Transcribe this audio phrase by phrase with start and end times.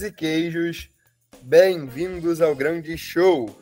[0.00, 0.88] E queijos,
[1.42, 3.54] bem-vindos ao grande show!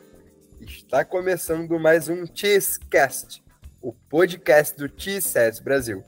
[0.61, 3.43] Está começando mais um Cheesecast,
[3.81, 6.01] o podcast do Cheeseheads Brasil.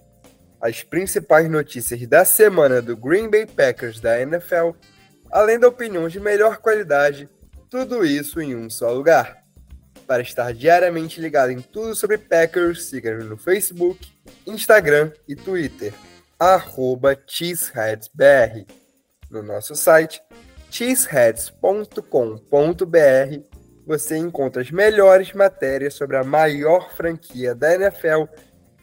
[0.61, 4.71] As principais notícias da semana do Green Bay Packers da NFL,
[5.29, 7.29] além da opinião de melhor qualidade,
[7.69, 9.43] tudo isso em um só lugar.
[10.07, 14.09] Para estar diariamente ligado em tudo sobre Packers, siga-nos no Facebook,
[14.47, 15.93] Instagram e Twitter,
[16.39, 18.82] arroba cheeseheadsbr.
[19.33, 20.21] No nosso site,
[20.69, 23.41] cheeseheads.com.br,
[23.83, 28.25] você encontra as melhores matérias sobre a maior franquia da NFL,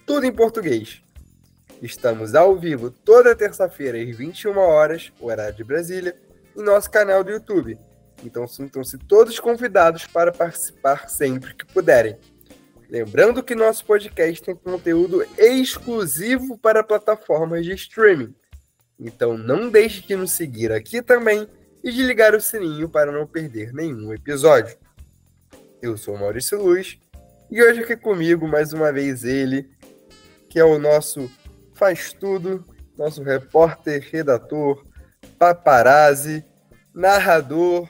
[0.04, 1.02] tudo em português.
[1.80, 6.16] Estamos ao vivo toda terça-feira às 21 horas, horário de Brasília,
[6.56, 7.78] em nosso canal do YouTube.
[8.24, 12.18] Então sintam-se todos convidados para participar sempre que puderem.
[12.88, 18.34] Lembrando que nosso podcast tem conteúdo exclusivo para plataformas de streaming.
[19.00, 21.48] Então não deixe de nos seguir aqui também
[21.82, 24.76] e de ligar o sininho para não perder nenhum episódio.
[25.80, 26.98] Eu sou Maurício Luz
[27.50, 29.70] e hoje aqui comigo mais uma vez ele,
[30.50, 31.30] que é o nosso
[31.74, 32.62] faz tudo,
[32.98, 34.84] nosso repórter, redator,
[35.38, 36.44] paparazzi,
[36.94, 37.88] narrador,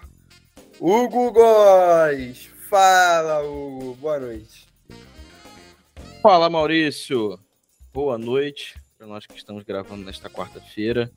[0.79, 2.49] Hugo Góes.
[2.69, 3.97] Fala, Hugo.
[3.97, 4.69] Boa noite.
[6.23, 7.37] Fala, Maurício.
[7.93, 11.11] Boa noite para nós que estamos gravando nesta quarta-feira.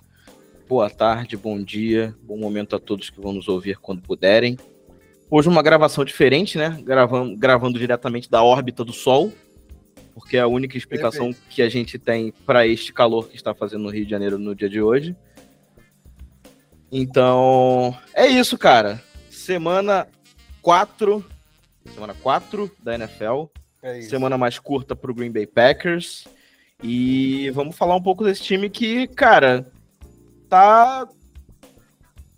[0.70, 4.58] Boa tarde, bom dia, bom momento a todos que vão nos ouvir quando puderem.
[5.30, 6.82] Hoje uma gravação diferente, né?
[6.82, 9.34] Gravando, gravando diretamente da órbita do Sol,
[10.14, 11.50] porque é a única explicação Perfeito.
[11.50, 14.56] que a gente tem para este calor que está fazendo no Rio de Janeiro no
[14.56, 15.14] dia de hoje.
[16.90, 19.04] Então, é isso, cara.
[19.30, 20.08] Semana
[20.62, 21.22] 4,
[21.94, 23.48] semana 4 da NFL.
[23.82, 26.24] É semana mais curta para o Green Bay Packers.
[26.84, 29.66] E vamos falar um pouco desse time que, cara,
[30.50, 31.08] tá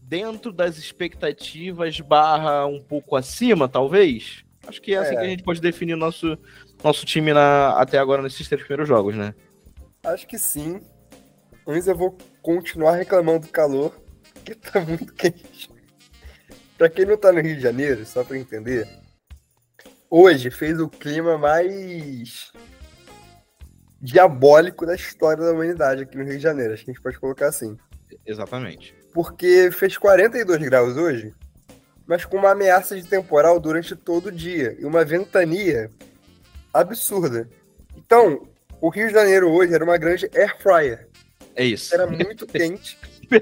[0.01, 4.45] dentro das expectativas, barra um pouco acima, talvez.
[4.67, 6.37] Acho que é, assim que a gente pode definir o nosso,
[6.83, 9.33] nosso time na, até agora nesses três primeiros jogos, né?
[10.03, 10.79] Acho que sim.
[11.67, 13.99] Antes eu vou continuar reclamando do calor,
[14.43, 15.71] que tá muito quente.
[16.77, 18.87] pra quem não tá no Rio de Janeiro, só pra entender,
[20.07, 22.51] hoje fez o clima mais
[24.05, 26.73] diabólico da história da humanidade aqui no Rio de Janeiro.
[26.73, 27.75] Acho que a gente pode colocar assim.
[28.25, 28.95] Exatamente.
[29.13, 31.33] Porque fez 42 graus hoje,
[32.05, 35.91] mas com uma ameaça de temporal durante todo o dia e uma ventania
[36.73, 37.49] absurda.
[37.95, 38.47] Então,
[38.79, 41.07] o Rio de Janeiro hoje era uma grande air fryer.
[41.55, 41.93] É isso.
[41.93, 42.97] Era muito quente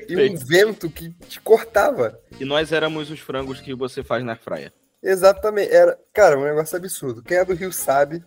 [0.08, 2.18] e um vento que te cortava.
[2.40, 4.72] E nós éramos os frangos que você faz na fryer.
[5.02, 5.74] Exatamente.
[5.74, 7.22] Era, cara, um negócio absurdo.
[7.22, 8.24] Quem é do Rio sabe.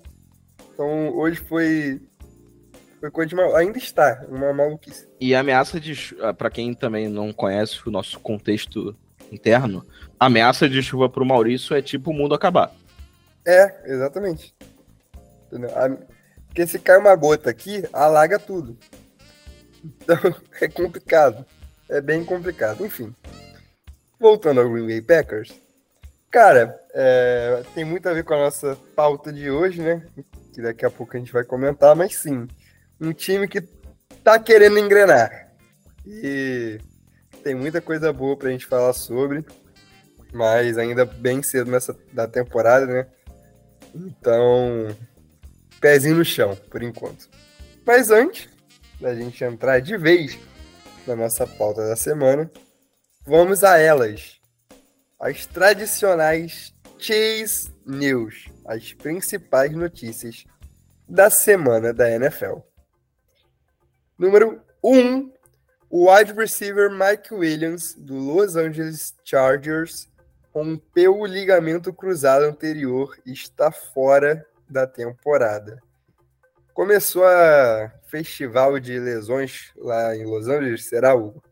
[0.74, 2.02] Então, hoje foi.
[3.06, 3.54] Foi coisa de mal...
[3.54, 5.08] Ainda está, uma maluquice.
[5.20, 6.16] E a ameaça de.
[6.20, 8.96] Ah, para quem também não conhece o nosso contexto
[9.30, 9.86] interno,
[10.18, 12.74] a ameaça de chuva pro Maurício é tipo o mundo acabar.
[13.46, 14.52] É, exatamente.
[16.48, 18.76] Porque se cai uma gota aqui, alaga tudo.
[19.84, 20.16] Então,
[20.60, 21.46] é complicado.
[21.88, 22.84] É bem complicado.
[22.84, 23.14] Enfim.
[24.18, 25.54] Voltando ao Green Bay Packers.
[26.28, 30.04] Cara, é, tem muito a ver com a nossa pauta de hoje, né?
[30.52, 32.48] Que daqui a pouco a gente vai comentar, mas sim,
[33.00, 33.60] um time que
[34.22, 35.52] tá querendo engrenar.
[36.06, 36.78] E
[37.42, 39.44] tem muita coisa boa pra gente falar sobre,
[40.32, 43.06] mas ainda bem cedo nessa da temporada, né?
[43.94, 44.94] Então,
[45.80, 47.28] pezinho no chão, por enquanto.
[47.84, 48.48] Mas antes
[49.00, 50.38] da gente entrar de vez
[51.06, 52.50] na nossa pauta da semana,
[53.24, 54.40] vamos a elas
[55.18, 60.44] as tradicionais Chase News, as principais notícias
[61.08, 62.58] da semana da NFL.
[64.18, 65.32] Número 1, um,
[65.90, 70.08] o wide receiver Mike Williams, do Los Angeles Chargers,
[70.54, 75.82] rompeu o ligamento cruzado anterior e está fora da temporada.
[76.72, 81.42] Começou a festival de lesões lá em Los Angeles, será, Hugo?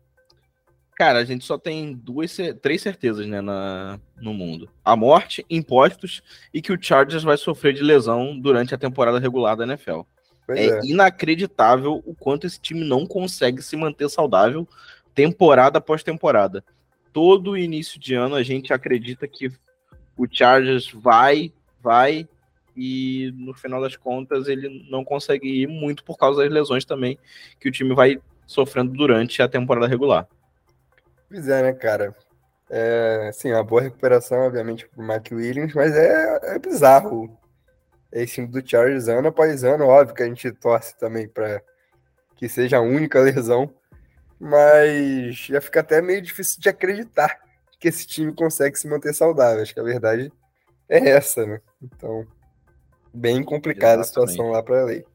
[0.95, 6.23] Cara, a gente só tem duas, três certezas né, na, no mundo: a morte, impostos
[6.53, 10.01] e que o Chargers vai sofrer de lesão durante a temporada regular da NFL.
[10.49, 14.67] É, é, inacreditável o quanto esse time não consegue se manter saudável
[15.13, 16.63] temporada após temporada.
[17.11, 19.51] Todo início de ano a gente acredita que
[20.17, 21.51] o Chargers vai,
[21.81, 22.27] vai,
[22.75, 27.17] e no final das contas ele não consegue ir muito por causa das lesões também
[27.59, 30.27] que o time vai sofrendo durante a temporada regular.
[31.29, 32.15] Pois é, né, cara?
[32.69, 37.37] É, sim, uma boa recuperação, obviamente, pro Mike Williams, mas é, é bizarro
[38.23, 39.85] esse time do Chargers ano após ano.
[39.85, 41.61] Óbvio que a gente torce também para
[42.35, 43.73] que seja a única lesão,
[44.39, 47.39] mas já fica até meio difícil de acreditar
[47.79, 49.61] que esse time consegue se manter saudável.
[49.61, 50.31] Acho que a verdade
[50.87, 51.61] é essa, né?
[51.81, 52.25] Então,
[53.13, 54.29] bem complicada Exatamente.
[54.29, 55.05] a situação lá para lei.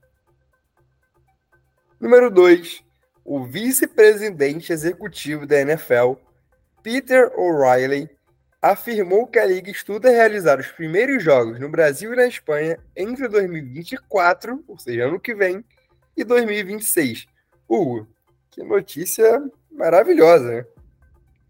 [1.99, 2.85] Número 2.
[3.25, 6.15] O vice-presidente executivo da NFL,
[6.83, 8.09] Peter O'Reilly,
[8.61, 13.29] afirmou que a liga estuda realizar os primeiros jogos no Brasil e na Espanha entre
[13.29, 15.65] 2024, ou seja, ano que vem,
[16.17, 17.27] e 2026.
[17.69, 18.07] Hugo,
[18.51, 20.65] que notícia maravilhosa, né?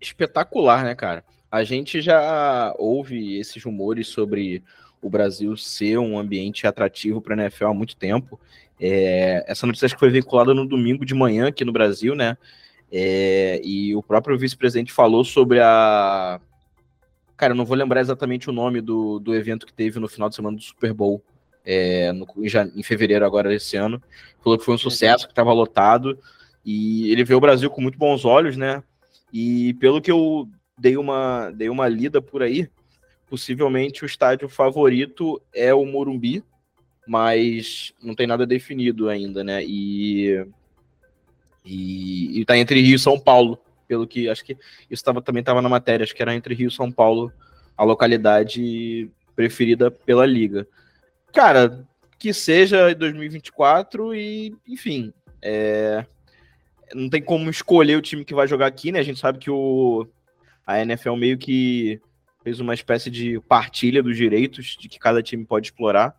[0.00, 1.24] Espetacular, né, cara?
[1.50, 4.62] A gente já ouve esses rumores sobre
[5.02, 8.38] o Brasil ser um ambiente atrativo para a NFL há muito tempo.
[8.78, 12.36] É, essa notícia acho que foi vinculada no domingo de manhã aqui no Brasil, né?
[12.92, 16.40] É, e o próprio vice-presidente falou sobre a.
[17.40, 20.28] Cara, eu não vou lembrar exatamente o nome do, do evento que teve no final
[20.28, 21.24] de semana do Super Bowl,
[21.64, 22.26] é, no,
[22.76, 23.98] em, fevereiro agora desse ano.
[24.44, 26.18] Falou que foi um sucesso, que estava lotado.
[26.62, 28.82] E ele vê o Brasil com muito bons olhos, né?
[29.32, 32.68] E pelo que eu dei uma, dei uma lida por aí,
[33.26, 36.44] possivelmente o estádio favorito é o Morumbi,
[37.08, 39.64] mas não tem nada definido ainda, né?
[39.64, 40.46] E,
[41.64, 43.58] e, e tá entre Rio e São Paulo,
[43.90, 44.56] pelo que acho que
[44.88, 47.32] isso tava, também estava na matéria, acho que era entre Rio e São Paulo
[47.76, 50.64] a localidade preferida pela liga.
[51.32, 51.84] Cara,
[52.16, 56.06] que seja 2024 e, enfim, é,
[56.94, 59.00] não tem como escolher o time que vai jogar aqui, né?
[59.00, 60.06] A gente sabe que o,
[60.64, 62.00] a NFL meio que
[62.44, 66.14] fez uma espécie de partilha dos direitos de que cada time pode explorar.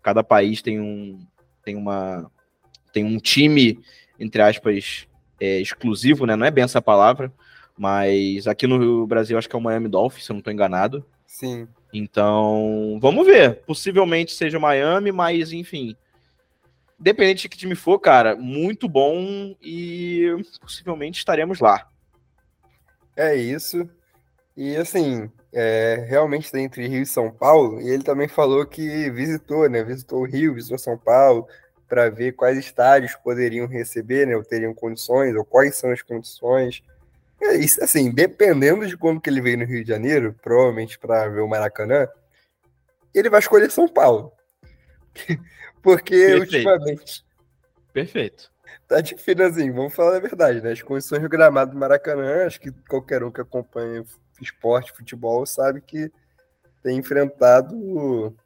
[0.00, 1.26] Cada país tem um,
[1.64, 2.30] tem uma,
[2.92, 3.80] tem um time,
[4.16, 5.08] entre aspas,
[5.40, 6.36] é, exclusivo, né?
[6.36, 7.32] Não é bem essa palavra,
[7.76, 11.04] mas aqui no Brasil acho que é o Miami Dolphins, se eu não estou enganado.
[11.26, 11.68] Sim.
[11.92, 13.62] Então, vamos ver.
[13.66, 15.96] Possivelmente seja Miami, mas enfim,
[16.98, 21.86] Independente de que time for, cara, muito bom e possivelmente estaremos lá.
[23.14, 23.88] É isso.
[24.56, 29.68] E assim, é, realmente entre Rio e São Paulo, e ele também falou que visitou,
[29.68, 29.84] né?
[29.84, 31.46] Visitou o Rio, visitou São Paulo,
[31.88, 34.36] para ver quais estádios poderiam receber, né?
[34.36, 36.82] Ou teriam condições, ou quais são as condições.
[37.40, 41.28] É isso, assim, dependendo de quando que ele veio no Rio de Janeiro, provavelmente para
[41.28, 42.08] ver o Maracanã,
[43.14, 44.32] ele vai escolher São Paulo.
[45.82, 46.40] Porque Perfeito.
[46.40, 47.24] ultimamente.
[47.92, 48.50] Perfeito.
[48.88, 50.72] Tá difícil assim, vamos falar a verdade, né?
[50.72, 54.04] As condições do gramado do Maracanã, acho que qualquer um que acompanha
[54.40, 56.10] esporte, futebol, sabe que
[56.82, 58.36] tem enfrentado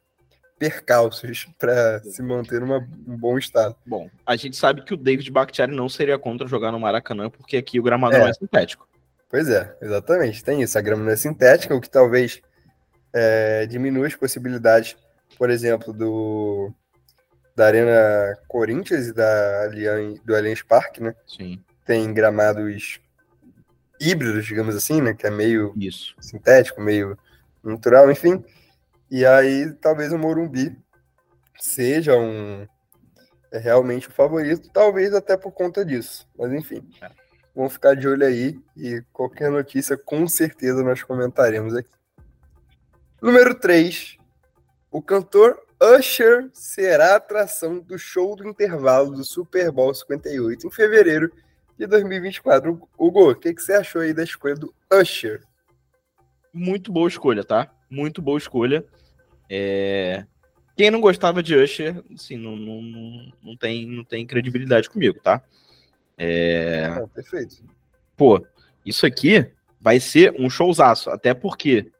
[0.61, 2.77] percalços para se manter numa,
[3.07, 3.75] um bom estado.
[3.83, 7.57] Bom, a gente sabe que o David Bakhtiari não seria contra jogar no Maracanã, porque
[7.57, 8.19] aqui o gramado é.
[8.19, 8.87] não é sintético.
[9.27, 10.43] Pois é, exatamente.
[10.43, 10.77] Tem isso.
[10.77, 12.41] A grama não é sintética, o que talvez
[13.11, 14.95] é, diminua as possibilidades,
[15.35, 16.71] por exemplo, do
[17.55, 21.15] da Arena Corinthians e da Allianz, do Allianz Parque, né?
[21.25, 21.59] Sim.
[21.85, 22.99] Tem gramados
[23.99, 25.13] híbridos, digamos assim, né?
[25.13, 26.15] Que é meio Isso.
[26.19, 27.17] sintético, meio
[27.63, 28.43] natural, enfim.
[29.11, 30.73] E aí talvez o Morumbi
[31.59, 32.65] seja um
[33.51, 36.25] é realmente o favorito, talvez até por conta disso.
[36.37, 37.11] Mas enfim, é.
[37.53, 41.89] vamos ficar de olho aí e qualquer notícia com certeza nós comentaremos aqui.
[43.21, 44.17] Número 3.
[44.89, 50.71] O cantor Usher será a atração do show do intervalo do Super Bowl 58 em
[50.71, 51.29] fevereiro
[51.77, 52.87] de 2024.
[52.97, 55.43] Hugo, o que, que você achou aí da escolha do Usher?
[56.53, 57.69] Muito boa escolha, tá?
[57.89, 58.85] Muito boa escolha.
[59.53, 60.25] É...
[60.77, 65.43] Quem não gostava de Usher, assim, não, não, não, tem, não tem credibilidade comigo, tá?
[66.17, 66.85] É...
[66.85, 67.61] Ah, perfeito.
[68.15, 68.41] Pô,
[68.85, 71.91] isso aqui vai ser um showzaço, até porque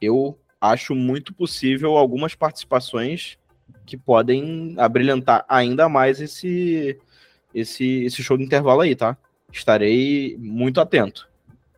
[0.00, 3.38] eu acho muito possível algumas participações
[3.86, 6.98] que podem abrilhantar ainda mais esse,
[7.54, 9.16] esse, esse show de intervalo aí, tá?
[9.52, 11.28] Estarei muito atento.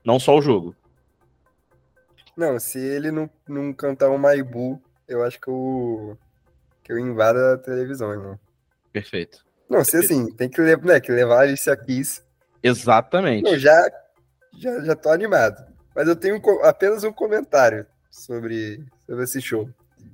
[0.02, 0.74] Não só o jogo.
[2.34, 6.18] Não, se ele não, não cantar o Maibu, eu acho que eu,
[6.82, 8.38] que eu invado a televisão, irmão.
[8.92, 9.44] Perfeito.
[9.68, 12.22] Não, se assim, tem que, né, que levar a Alicia Keys.
[12.62, 13.50] Exatamente.
[13.50, 13.90] Eu já,
[14.58, 15.64] já, já tô animado.
[15.94, 19.68] Mas eu tenho apenas um comentário sobre, sobre esse show.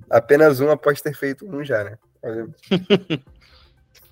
[0.08, 1.98] Apenas um após ter feito um já, né?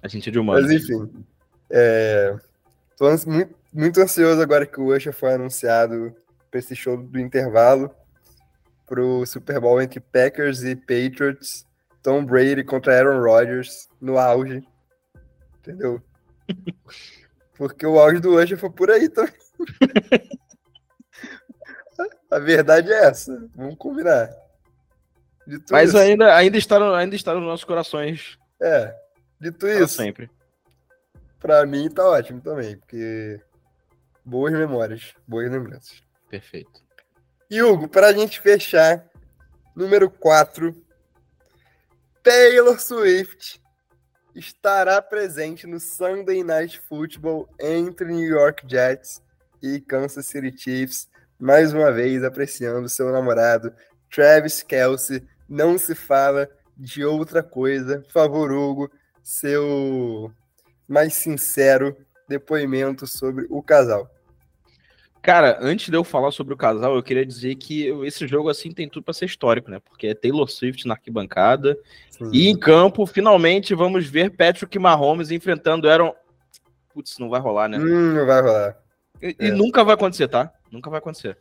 [0.03, 0.63] a gente é de humano.
[0.63, 1.25] Mas enfim.
[1.71, 2.35] É,
[2.97, 6.15] tô muito, muito ansioso agora que o Usher foi anunciado
[6.51, 7.95] para esse show do intervalo
[8.89, 11.67] pro Super Bowl entre Packers e Patriots.
[12.03, 14.67] Tom Brady contra Aaron Rodgers no auge.
[15.59, 16.03] Entendeu?
[17.57, 19.35] Porque o auge do Usher foi por aí também.
[22.31, 23.49] A verdade é essa.
[23.55, 24.31] Vamos combinar.
[25.71, 28.39] Mas isso, ainda, ainda, está no, ainda está nos nossos corações.
[28.61, 28.95] É.
[29.41, 29.97] Dito isso.
[29.97, 30.31] Sempre.
[31.41, 33.41] Pra mim tá ótimo também, porque
[34.29, 36.03] Boas memórias, boas lembranças.
[36.29, 36.83] Perfeito.
[37.51, 39.09] E Hugo, para a gente fechar,
[39.75, 40.77] número 4,
[42.23, 43.59] Taylor Swift
[44.35, 49.23] estará presente no Sunday Night Football entre New York Jets
[49.63, 53.73] e Kansas City Chiefs, mais uma vez apreciando seu namorado
[54.11, 55.27] Travis Kelsey.
[55.49, 58.01] Não se fala de outra coisa.
[58.01, 58.91] Por favor, Hugo,
[59.23, 60.31] seu
[60.87, 61.97] mais sincero
[62.29, 64.18] depoimento sobre o casal.
[65.23, 68.71] Cara, antes de eu falar sobre o casal, eu queria dizer que esse jogo assim
[68.71, 69.81] tem tudo para ser histórico, né?
[69.81, 71.77] Porque é Taylor Swift na arquibancada
[72.11, 72.31] Sim.
[72.33, 76.15] e em campo, finalmente vamos ver Patrick Mahomes enfrentando Aaron.
[76.95, 77.79] Putz, não vai rolar, né?
[77.79, 78.77] Hum, não vai rolar.
[79.21, 79.47] E, é.
[79.47, 80.53] e, nunca vai acontecer, tá?
[80.71, 81.37] Nunca vai acontecer.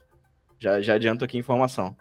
[0.59, 1.95] Já, já adianto aqui a informação.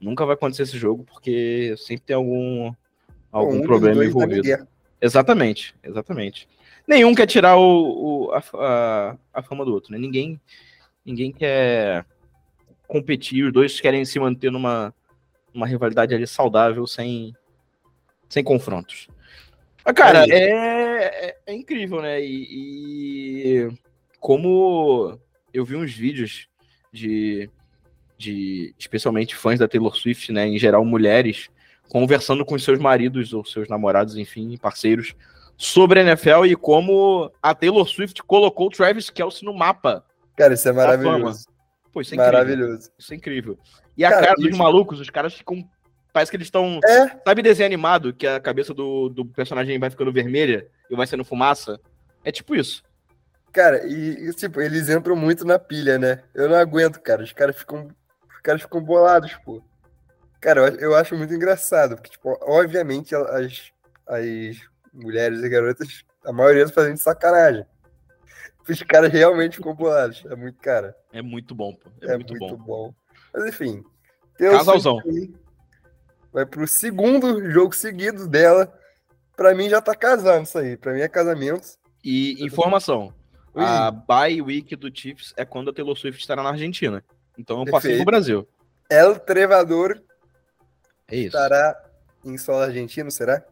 [0.00, 2.72] Nunca vai acontecer esse jogo porque sempre tem algum
[3.30, 4.66] algum um problema envolvido.
[5.00, 6.48] Exatamente, exatamente.
[6.86, 9.98] Nenhum quer tirar o, o a, a, a fama do outro, né?
[9.98, 10.40] Ninguém
[11.04, 12.04] ninguém quer
[12.86, 14.94] competir, os dois querem se manter numa
[15.54, 17.34] uma rivalidade ali saudável, sem,
[18.28, 19.08] sem confrontos.
[19.84, 22.22] Mas, cara, é, é, é, é incrível, né?
[22.22, 23.68] E, e,
[24.18, 25.18] como
[25.52, 26.48] eu vi uns vídeos
[26.92, 27.50] de,
[28.16, 30.46] de especialmente fãs da Taylor Swift, né?
[30.46, 31.50] Em geral, mulheres,
[31.88, 35.14] conversando com seus maridos ou seus namorados, enfim, parceiros,
[35.56, 40.04] sobre a NFL e como a Taylor Swift colocou o Travis Kelsey no mapa
[40.36, 41.46] Cara, isso é maravilhoso.
[41.92, 42.90] Pô, isso é maravilhoso.
[42.98, 43.58] Isso é incrível.
[43.96, 44.58] E a cara, cara dos isso...
[44.58, 45.62] malucos, os caras ficam.
[46.12, 46.80] Parece que eles estão.
[46.84, 47.08] É.
[47.24, 51.24] Sabe desenho animado que a cabeça do, do personagem vai ficando vermelha e vai sendo
[51.24, 51.78] fumaça?
[52.24, 52.82] É tipo isso.
[53.52, 56.22] Cara, e, e, tipo, eles entram muito na pilha, né?
[56.34, 57.22] Eu não aguento, cara.
[57.22, 57.88] Os caras ficam.
[58.28, 59.62] Os caras ficam bolados, pô.
[60.40, 63.70] Cara, eu, eu acho muito engraçado, porque, tipo, obviamente as,
[64.08, 64.56] as
[64.92, 67.64] mulheres e garotas, a maioria fazem de sacanagem.
[68.68, 70.24] Os caras realmente ficam bolados.
[70.26, 70.96] É muito, cara.
[71.12, 71.90] É muito bom, pô.
[72.00, 72.64] É, é muito, muito bom.
[72.64, 72.94] bom.
[73.32, 73.82] Mas enfim.
[74.38, 74.98] Casalzão.
[76.32, 78.72] Vai pro segundo jogo seguido dela.
[79.36, 80.76] Pra mim já tá casando isso aí.
[80.76, 81.66] Pra mim é casamento.
[82.04, 83.14] E informação.
[83.54, 83.64] Ui.
[83.64, 87.04] A bye week do Chiefs é quando a Taylor Swift estará na Argentina.
[87.38, 88.48] Então eu passei pro Brasil.
[88.88, 90.02] El Trevador
[91.08, 91.76] é estará
[92.24, 93.44] em solo argentino, será?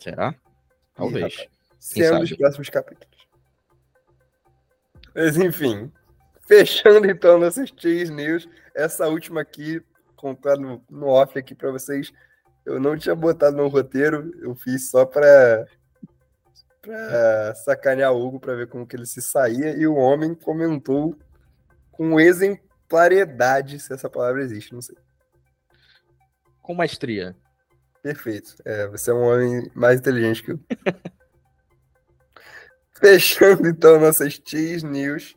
[0.00, 0.34] Será?
[0.94, 1.34] Talvez.
[1.34, 3.17] Ih, Sendo os próximos capítulos.
[5.18, 5.90] Mas enfim,
[6.46, 9.82] fechando então nossas Cheese News, essa última aqui,
[10.14, 12.12] contando no, no off aqui para vocês,
[12.64, 15.66] eu não tinha botado no roteiro, eu fiz só para
[16.80, 21.18] para sacanear o Hugo para ver como que ele se saía e o homem comentou
[21.90, 24.96] com exemplaridade, se essa palavra existe, não sei.
[26.62, 27.36] Com maestria.
[28.04, 28.54] Perfeito.
[28.64, 30.60] É, você é um homem mais inteligente que eu.
[33.00, 35.36] Fechando então nossas Cheese News,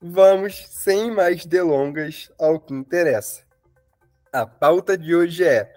[0.00, 3.42] vamos, sem mais delongas, ao que interessa.
[4.32, 5.72] A pauta de hoje é: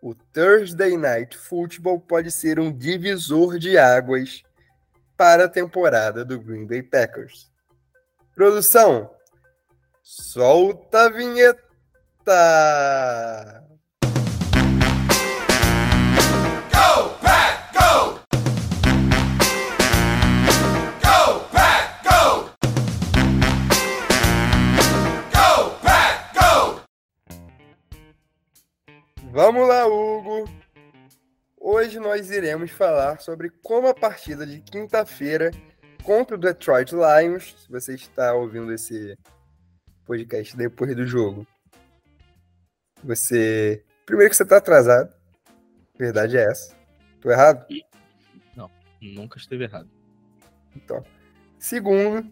[0.00, 4.42] o Thursday Night Football pode ser um divisor de águas
[5.16, 7.50] para a temporada do Green Bay Packers.
[8.34, 9.10] Produção,
[10.02, 11.62] solta a vinheta!
[29.32, 30.44] Vamos lá, Hugo!
[31.58, 35.50] Hoje nós iremos falar sobre como a partida de quinta-feira
[36.04, 39.18] contra o Detroit Lions, se você está ouvindo esse
[40.04, 41.46] podcast depois do jogo,
[43.02, 43.82] você.
[44.04, 45.10] Primeiro que você está atrasado.
[45.98, 46.76] Verdade é essa.
[47.18, 47.64] Tô errado?
[48.54, 48.70] Não,
[49.00, 49.88] nunca esteve errado.
[50.76, 51.02] Então.
[51.58, 52.30] Segundo,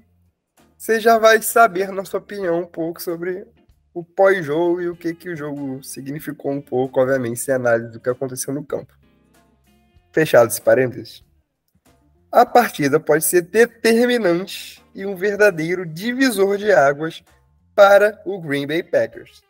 [0.77, 3.47] você já vai saber nossa opinião um pouco sobre
[3.93, 8.01] o pós-jogo e o que, que o jogo significou um pouco, obviamente, sem análise do
[8.01, 8.97] que aconteceu no campo.
[10.13, 11.25] Fechado esse parênteses.
[12.31, 17.25] A partida pode ser determinante e um verdadeiro divisor de águas
[17.75, 19.43] para o Green Bay Packers.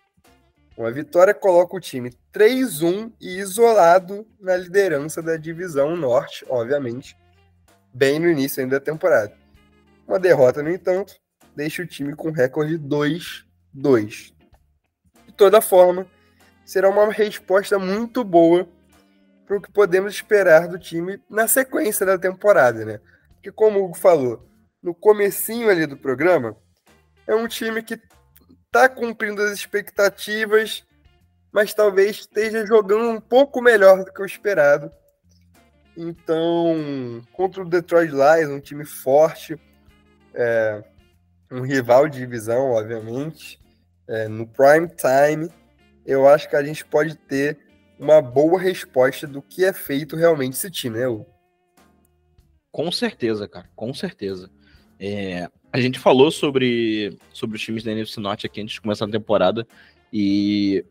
[0.76, 7.14] Uma vitória coloca o time 3-1 e isolado na liderança da divisão norte, obviamente,
[7.92, 9.34] bem no início ainda da temporada.
[10.08, 11.16] Uma derrota, no entanto,
[11.54, 14.34] deixa o time com recorde 2 2.
[15.26, 16.06] De toda forma,
[16.64, 18.68] será uma resposta muito boa
[19.46, 23.00] para o que podemos esperar do time na sequência da temporada, né?
[23.34, 24.48] Porque como o Hugo falou,
[24.82, 26.56] no comecinho ali do programa,
[27.26, 28.00] é um time que
[28.66, 30.84] está cumprindo as expectativas,
[31.52, 34.90] mas talvez esteja jogando um pouco melhor do que o esperado.
[35.96, 39.60] Então, contra o Detroit Lions, um time forte,
[40.32, 40.82] é,
[41.50, 43.59] um rival de divisão, obviamente,
[44.10, 45.48] é, no prime time,
[46.04, 47.56] eu acho que a gente pode ter
[47.96, 51.06] uma boa resposta do que é feito realmente esse time, né?
[51.06, 51.26] Hugo?
[52.72, 54.50] Com certeza, cara, com certeza.
[54.98, 59.04] É, a gente falou sobre, sobre os times da NFC Norte aqui antes de começar
[59.04, 59.66] a temporada
[60.12, 60.84] e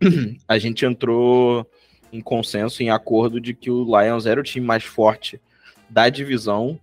[0.48, 1.64] a gente entrou
[2.12, 5.40] em consenso, em acordo de que o Lions era o time mais forte
[5.88, 6.78] da divisão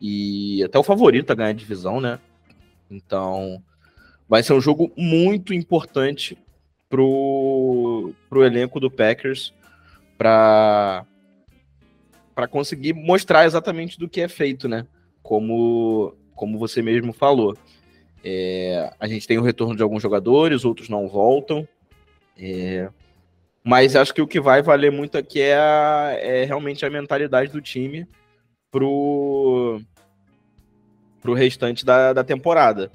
[0.00, 2.18] e até o favorito a ganhar a divisão, né?
[2.90, 3.62] Então,
[4.28, 6.36] vai ser um jogo muito importante
[6.88, 9.54] pro, pro elenco do Packers
[10.16, 11.04] para
[12.34, 14.86] para conseguir mostrar exatamente do que é feito, né?
[15.24, 17.56] Como, como você mesmo falou.
[18.22, 21.66] É, a gente tem o retorno de alguns jogadores, outros não voltam.
[22.38, 22.90] É,
[23.64, 27.50] mas acho que o que vai valer muito aqui é, a, é realmente a mentalidade
[27.50, 28.06] do time
[28.70, 29.80] pro,
[31.20, 32.92] pro restante da, da temporada.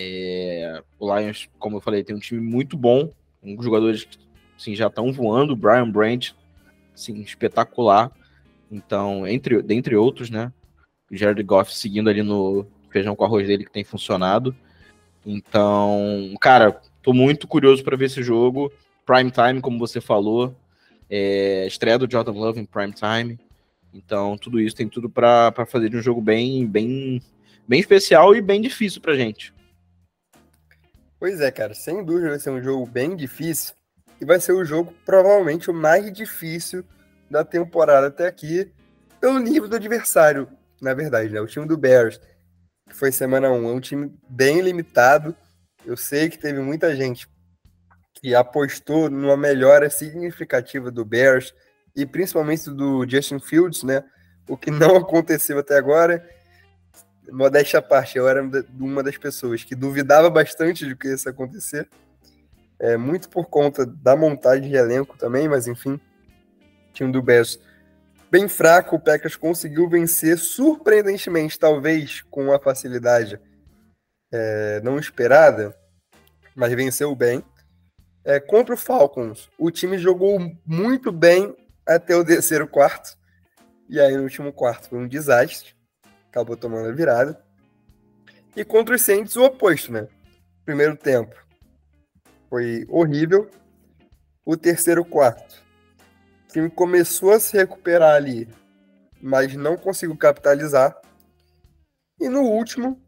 [0.00, 3.12] É, o Lions, como eu falei, tem um time muito bom,
[3.42, 4.06] os jogadores
[4.56, 6.36] assim, já estão voando, o Brian Brandt,
[6.94, 8.12] assim, espetacular.
[8.70, 10.52] Então, entre, dentre outros, né?
[11.10, 14.54] O Jared Goff seguindo ali no feijão com arroz dele que tem funcionado.
[15.26, 18.72] Então, cara, tô muito curioso para ver esse jogo.
[19.04, 20.54] Prime time, como você falou.
[21.10, 23.36] É, estreia do Jordan Love em prime time.
[23.92, 27.20] Então, tudo isso tem tudo para fazer de um jogo bem, bem,
[27.66, 29.52] bem especial e bem difícil pra gente.
[31.18, 33.74] Pois é, cara, sem dúvida vai ser um jogo bem difícil
[34.20, 36.84] e vai ser o jogo provavelmente o mais difícil
[37.30, 38.70] da temporada até aqui,
[39.20, 40.48] pelo nível do adversário,
[40.80, 41.40] na verdade, né?
[41.40, 42.20] O time do Bears,
[42.88, 45.34] que foi semana 1, é um time bem limitado.
[45.84, 47.28] Eu sei que teve muita gente
[48.14, 51.54] que apostou numa melhora significativa do Bears
[51.94, 54.04] e principalmente do Justin Fields, né?
[54.48, 56.26] O que não aconteceu até agora.
[57.30, 58.42] Modéstia à parte, eu era
[58.78, 61.88] uma das pessoas que duvidava bastante de que isso acontecer.
[62.78, 66.00] É, muito por conta da montagem de elenco também, mas enfim,
[66.92, 67.60] time do Bears
[68.30, 73.40] bem fraco, o Packers conseguiu vencer surpreendentemente, talvez com uma facilidade
[74.32, 75.74] é, não esperada,
[76.54, 77.42] mas venceu bem.
[78.24, 83.16] É, contra o Falcons, o time jogou muito bem até o terceiro quarto,
[83.88, 85.74] e aí no último quarto foi um desastre,
[86.38, 87.42] acabou tomando a virada.
[88.56, 90.08] E contra os Saints, o oposto, né?
[90.64, 91.34] Primeiro tempo
[92.48, 93.50] foi horrível,
[94.44, 95.68] o terceiro quarto
[96.48, 98.48] o time começou a se recuperar ali,
[99.20, 100.98] mas não conseguiu capitalizar.
[102.18, 102.98] E no último,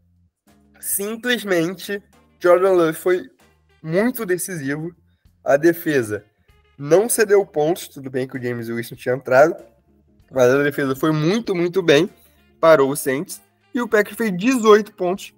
[0.79, 2.01] simplesmente,
[2.39, 3.29] Jordan Love foi
[3.81, 4.95] muito decisivo.
[5.43, 6.23] A defesa
[6.77, 9.55] não cedeu pontos, tudo bem que o James Wilson tinha entrado,
[10.31, 12.07] mas a defesa foi muito, muito bem,
[12.61, 13.41] parou o Saints,
[13.73, 15.33] e o Packers fez 18 pontos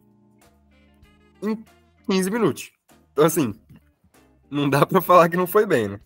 [1.41, 1.57] em
[2.09, 2.71] 15 minutos.
[3.13, 3.55] Então, assim,
[4.51, 5.99] não dá para falar que não foi bem, né?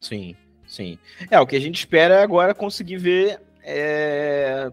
[0.00, 0.36] Sim.
[0.66, 0.98] Sim.
[1.30, 4.70] É, o que a gente espera é agora conseguir ver é,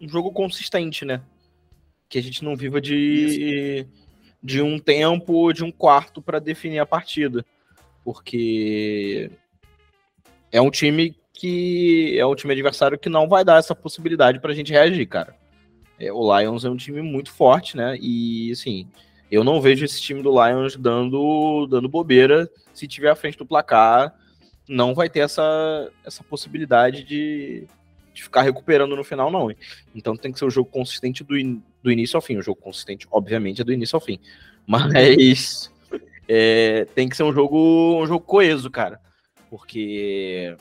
[0.00, 1.20] um jogo consistente, né?
[2.08, 3.86] Que a gente não viva de,
[4.42, 7.44] de um tempo, de um quarto para definir a partida.
[8.02, 9.30] Porque
[10.50, 14.52] é um time que é um time adversário que não vai dar essa possibilidade para
[14.52, 15.34] a gente reagir, cara.
[15.98, 17.98] É, o Lions é um time muito forte, né?
[18.00, 18.86] E assim,
[19.28, 23.44] eu não vejo esse time do Lions dando, dando bobeira se tiver à frente do
[23.44, 24.14] placar
[24.68, 27.66] não vai ter essa, essa possibilidade de,
[28.14, 29.50] de ficar recuperando no final, não.
[29.92, 32.36] Então tem que ser um jogo consistente do, in, do início ao fim.
[32.36, 34.20] O jogo consistente, obviamente, é do início ao fim.
[34.64, 35.72] Mas
[36.28, 39.00] é, tem que ser um jogo, um jogo coeso, cara.
[39.50, 40.56] Porque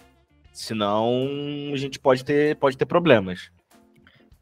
[0.51, 1.27] senão
[1.73, 3.51] a gente pode ter, pode ter problemas.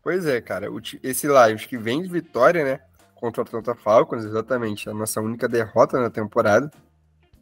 [0.02, 0.68] Pois é, cara.
[1.04, 2.80] Esse Lions que vem de vitória, né?
[3.16, 4.90] Contra o Atlanta Falcons, exatamente.
[4.90, 6.72] A nossa única derrota na temporada.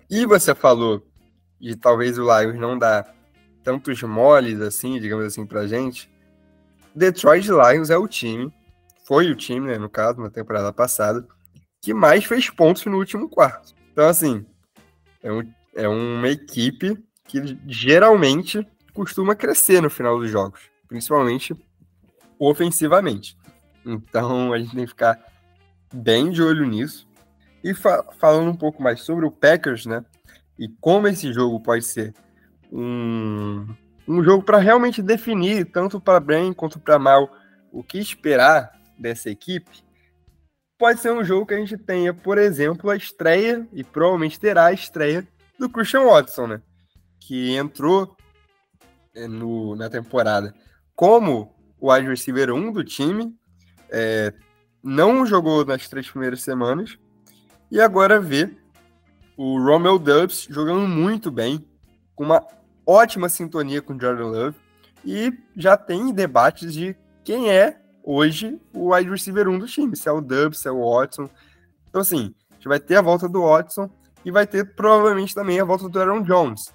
[0.09, 1.05] E você falou
[1.59, 3.15] de talvez o Lions não dar
[3.63, 6.09] tantos moles assim, digamos assim, pra gente,
[6.95, 8.51] Detroit Lions é o time,
[9.05, 11.27] foi o time, né, no caso, na temporada passada,
[11.81, 13.75] que mais fez pontos no último quarto.
[13.91, 14.45] Então, assim,
[15.21, 21.55] é, um, é uma equipe que geralmente costuma crescer no final dos jogos, principalmente
[22.39, 23.37] ofensivamente.
[23.85, 25.19] Então, a gente tem que ficar
[25.93, 27.07] bem de olho nisso.
[27.63, 30.03] E fa falando um pouco mais sobre o Packers, né?
[30.57, 32.13] e como esse jogo pode ser
[32.71, 33.67] um,
[34.07, 37.29] um jogo para realmente definir, tanto para bem quanto para mal,
[37.71, 39.83] o que esperar dessa equipe,
[40.77, 44.65] pode ser um jogo que a gente tenha, por exemplo, a estreia, e provavelmente terá
[44.65, 45.27] a estreia,
[45.59, 46.61] do Christian Watson, né?
[47.19, 48.15] Que entrou
[49.15, 50.53] é, no, na temporada
[50.95, 53.35] como o wide receiver 1 do time,
[53.89, 54.33] é,
[54.83, 56.97] não jogou nas três primeiras semanas,
[57.69, 58.49] e agora vê
[59.37, 61.63] o Romeo Dubs jogando muito bem,
[62.15, 62.43] com uma
[62.85, 64.57] ótima sintonia com Jordan Love,
[65.05, 70.09] e já tem debates de quem é hoje o wide receiver 1 do time, se
[70.09, 71.29] é o Dubs, se é o Watson.
[71.89, 73.89] Então, assim, a gente vai ter a volta do Watson
[74.25, 76.73] e vai ter provavelmente também a volta do Aaron Jones,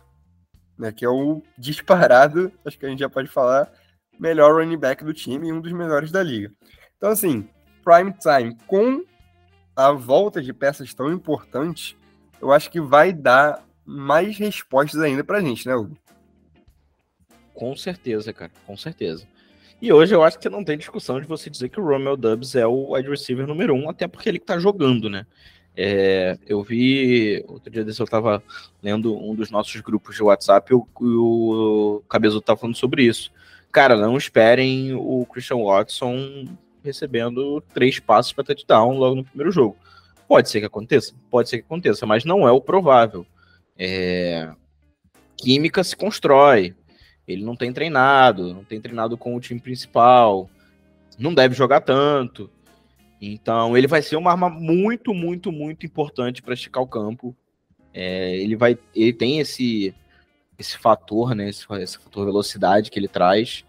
[0.78, 3.70] né, que é o disparado, acho que a gente já pode falar,
[4.18, 6.52] melhor running back do time e um dos melhores da liga.
[6.96, 7.48] Então, assim,
[7.84, 9.04] prime time com
[9.74, 11.96] a volta de peças tão importantes,
[12.40, 15.96] eu acho que vai dar mais respostas ainda pra gente, né, Hugo?
[17.54, 19.26] Com certeza, cara, com certeza.
[19.80, 22.54] E hoje eu acho que não tem discussão de você dizer que o Romeo Dubs
[22.54, 25.26] é o wide receiver número um, até porque ele tá jogando, né?
[25.76, 28.42] É, eu vi, outro dia desse eu tava
[28.82, 33.32] lendo um dos nossos grupos de WhatsApp e o, o Cabezo tava falando sobre isso.
[33.70, 36.46] Cara, não esperem o Christian Watson
[36.84, 39.76] recebendo três passos para touchdown logo no primeiro jogo.
[40.28, 41.14] Pode ser que aconteça?
[41.30, 43.26] Pode ser que aconteça, mas não é o provável.
[43.78, 44.50] É...
[45.36, 46.74] Química se constrói.
[47.26, 50.50] Ele não tem treinado, não tem treinado com o time principal,
[51.18, 52.50] não deve jogar tanto.
[53.24, 57.36] Então, ele vai ser uma arma muito, muito, muito importante para esticar o campo.
[57.94, 59.94] É, ele vai, ele tem esse
[60.58, 63.64] esse fator, né, esse, esse fator velocidade que ele traz.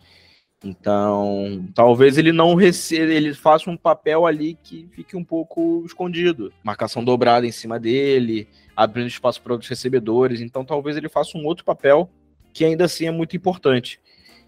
[0.63, 6.54] Então, talvez ele não receba, ele faça um papel ali que fique um pouco escondido.
[6.63, 10.42] Marcação dobrada em cima dele, abrindo espaço para outros recebedores.
[10.42, 12.10] Então, talvez ele faça um outro papel
[12.54, 14.00] que ainda assim é muito importante.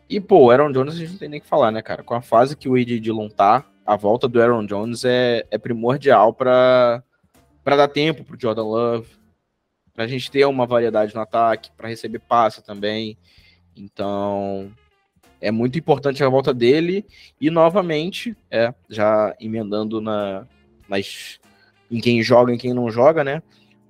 [0.10, 2.04] E, pô, Aaron Jones a gente não tem nem que falar, né, cara?
[2.04, 5.58] Com a fase que o AJ Dillon tá, a volta do Aaron Jones é, é
[5.58, 7.04] primordial para
[7.64, 9.08] dar tempo pro Jordan Love,
[9.94, 13.18] pra gente ter uma variedade no ataque, para receber passe também.
[13.76, 14.72] Então,
[15.40, 17.06] é muito importante a volta dele
[17.40, 20.48] e novamente, é, já emendando na
[20.88, 21.40] nas
[21.90, 23.44] em quem joga e quem não joga, né?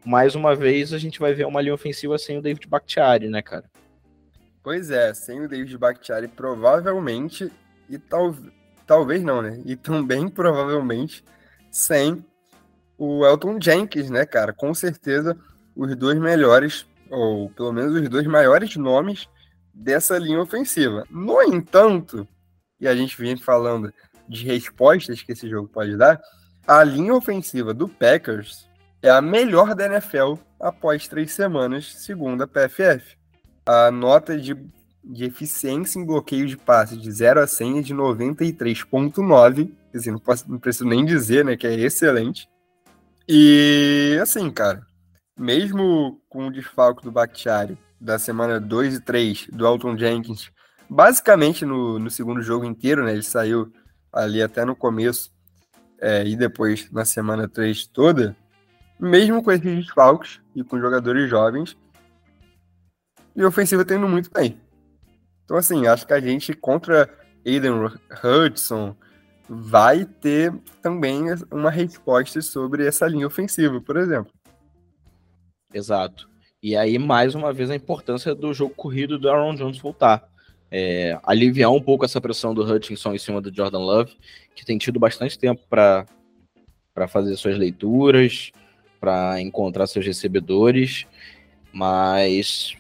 [0.05, 3.41] Mais uma vez a gente vai ver uma linha ofensiva sem o David Bakhtiari, né,
[3.41, 3.65] cara?
[4.62, 7.51] Pois é, sem o David Bakhtiari provavelmente
[7.89, 8.36] e tal,
[8.86, 9.62] talvez não, né?
[9.65, 11.24] E também provavelmente
[11.71, 12.26] sem
[12.98, 14.54] o Elton Jenkins, né, cara?
[14.54, 15.38] Com certeza
[15.76, 19.28] os dois melhores ou pelo menos os dois maiores nomes
[19.74, 21.06] dessa linha ofensiva.
[21.10, 22.28] No entanto,
[22.80, 23.93] e a gente vem falando
[24.28, 26.19] de respostas que esse jogo pode dar,
[26.67, 28.67] a linha ofensiva do Packers
[29.02, 33.15] é a melhor da NFL após três semanas, segundo a PFF.
[33.65, 34.56] A nota de,
[35.06, 39.72] de eficiência em bloqueio de passe de 0 a 100 é de 93,9.
[39.94, 42.50] Assim, não, posso, não preciso nem dizer né, que é excelente.
[43.28, 44.86] E assim, cara,
[45.38, 50.52] mesmo com o desfalque do Bakhtiari da semana 2 e 3 do Alton Jenkins,
[50.89, 53.13] basicamente no, no segundo jogo inteiro, né?
[53.13, 53.72] Ele saiu
[54.12, 55.32] ali até no começo
[56.00, 58.36] é, e depois na semana 3 toda,
[59.00, 61.78] mesmo com esses desfalques e com jogadores jovens,
[63.36, 64.58] e ofensiva tá indo muito bem.
[65.45, 67.10] Então, assim, acho que a gente contra
[67.45, 67.73] Aiden
[68.23, 68.95] Hudson
[69.47, 74.34] vai ter também uma resposta sobre essa linha ofensiva, por exemplo.
[75.73, 76.27] Exato.
[76.62, 80.27] E aí, mais uma vez, a importância do jogo corrido do Aaron Jones voltar.
[80.71, 84.17] É, aliviar um pouco essa pressão do Hutchinson em cima do Jordan Love,
[84.55, 86.08] que tem tido bastante tempo para
[87.08, 88.51] fazer suas leituras,
[88.99, 91.05] para encontrar seus recebedores,
[91.71, 92.75] mas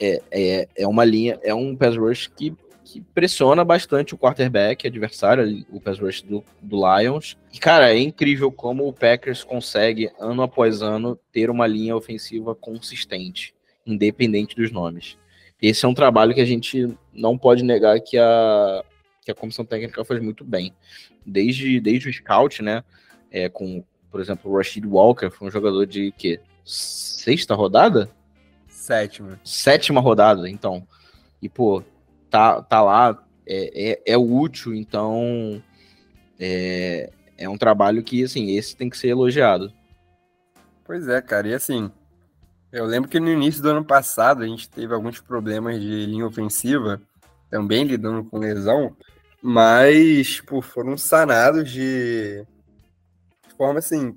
[0.00, 2.54] é, é, é uma linha, é um pass rush que
[2.84, 7.36] que pressiona bastante o quarterback adversário, o pass rush do, do Lions.
[7.52, 12.54] E, cara, é incrível como o Packers consegue, ano após ano, ter uma linha ofensiva
[12.54, 13.52] consistente,
[13.84, 15.16] independente dos nomes.
[15.60, 18.84] Esse é um trabalho que a gente não pode negar que a,
[19.24, 20.72] que a comissão técnica faz muito bem.
[21.26, 22.84] Desde, desde o scout, né?
[23.30, 28.08] É, com, por exemplo, o Rashid Walker, foi um jogador de que sexta rodada?
[28.84, 29.40] Sétima.
[29.42, 30.86] Sétima rodada, então.
[31.40, 31.82] E, pô,
[32.28, 35.62] tá, tá lá, é, é, é útil, então
[36.38, 39.72] é, é um trabalho que, assim, esse tem que ser elogiado.
[40.84, 41.90] Pois é, cara, e assim,
[42.70, 46.26] eu lembro que no início do ano passado a gente teve alguns problemas de linha
[46.26, 47.00] ofensiva,
[47.48, 48.94] também lidando com lesão,
[49.40, 52.44] mas, tipo, foram sanados de,
[53.48, 54.14] de forma, assim,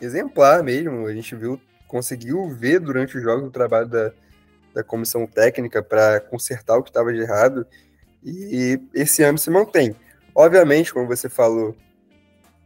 [0.00, 1.04] exemplar mesmo.
[1.04, 4.12] A gente viu, conseguiu ver durante o jogo o trabalho da,
[4.74, 7.66] da comissão técnica para consertar o que estava de errado.
[8.22, 9.94] E esse ano se mantém.
[10.34, 11.76] Obviamente, como você falou,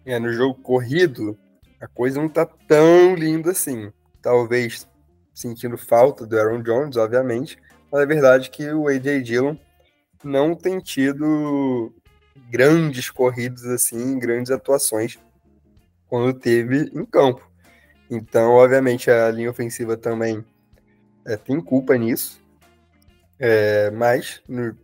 [0.07, 1.37] é, no jogo corrido,
[1.81, 3.92] a coisa não está tão linda assim.
[4.22, 4.87] Talvez
[5.35, 7.59] sentindo falta do Aaron Jones, obviamente,
[7.92, 9.57] mas é verdade que o AJ Dillon
[10.24, 11.94] não tem tido
[12.50, 15.18] grandes corridas assim, grandes atuações
[16.09, 17.47] quando teve em campo.
[18.10, 20.44] Então, obviamente, a linha ofensiva também
[21.24, 22.40] é, tem culpa nisso.
[23.38, 24.76] É, mas no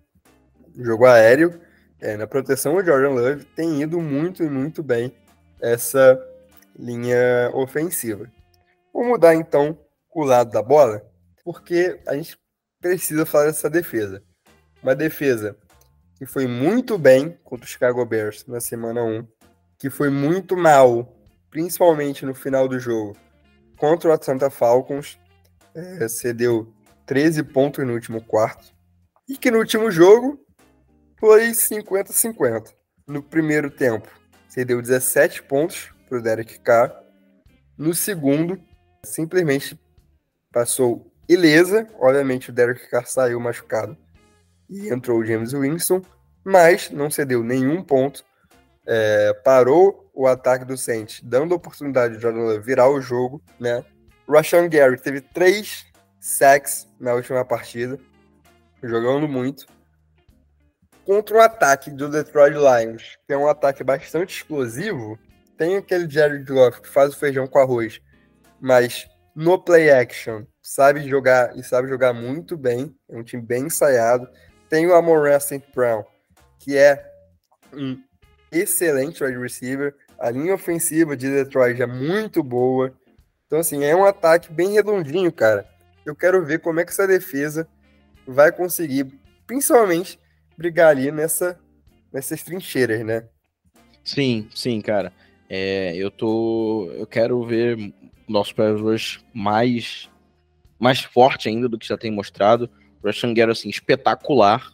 [0.77, 1.61] jogo aéreo,
[2.01, 5.13] é, na proteção, o Jordan Love tem ido muito e muito bem
[5.61, 6.21] essa
[6.79, 8.31] linha ofensiva.
[8.93, 9.79] Vou mudar então
[10.15, 11.03] o lado da bola,
[11.43, 12.39] porque a gente
[12.81, 14.23] precisa falar dessa defesa.
[14.83, 15.57] Uma defesa
[16.17, 19.27] que foi muito bem contra o Chicago Bears na semana 1,
[19.79, 21.14] que foi muito mal,
[21.55, 23.17] principalmente no final do jogo,
[23.79, 25.21] contra o Atlanta Falcons,
[25.73, 26.75] é, cedeu
[27.07, 28.75] 13 pontos no último quarto,
[29.29, 30.45] e que no último jogo
[31.17, 32.75] foi 50-50.
[33.07, 34.09] No primeiro tempo,
[34.49, 36.93] cedeu 17 pontos para o Derek Carr.
[37.79, 38.61] No segundo,
[39.05, 39.81] simplesmente
[40.51, 41.87] passou ilesa.
[42.01, 43.97] Obviamente, o Derek Carr saiu machucado
[44.69, 46.03] e entrou o James Winston,
[46.43, 48.25] mas não cedeu nenhum ponto.
[48.87, 53.43] É, parou o ataque do Saints, dando a oportunidade de Jordan Love virar o jogo,
[53.59, 53.85] né?
[54.29, 55.87] Rashan Gary teve três
[56.21, 57.99] sacks na última partida,
[58.83, 59.67] jogando muito.
[61.05, 65.19] Contra o ataque do Detroit Lions, que é um ataque bastante explosivo,
[65.57, 68.01] tem aquele Jared Goff que faz o feijão com arroz,
[68.59, 73.65] mas no play action sabe jogar e sabe jogar muito bem, é um time bem
[73.65, 74.29] ensaiado.
[74.69, 75.63] Tem o Amon St.
[75.75, 76.05] Brown,
[76.59, 77.05] que é
[77.73, 78.01] um
[78.59, 79.95] excelente wide receiver.
[80.19, 82.93] A linha ofensiva de Detroit é muito boa.
[83.47, 85.67] Então, assim, é um ataque bem redondinho, cara.
[86.05, 87.69] Eu quero ver como é que essa defesa
[88.27, 89.07] vai conseguir,
[89.47, 90.19] principalmente,
[90.57, 91.59] brigar ali nessa,
[92.13, 93.25] nessas trincheiras, né?
[94.05, 95.13] Sim, sim, cara.
[95.49, 96.91] É, eu tô.
[96.93, 97.93] Eu quero ver
[98.29, 100.11] nosso rush mais,
[100.79, 102.69] mais forte ainda do que já tem mostrado.
[103.03, 104.73] O Gary, assim, espetacular.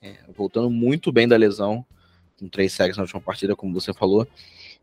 [0.00, 1.86] É, voltando muito bem da lesão.
[2.42, 4.26] Com três sacks na última partida, como você falou.